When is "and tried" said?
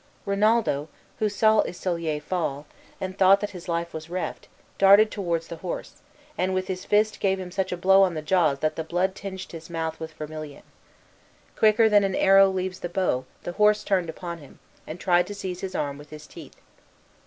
14.87-15.27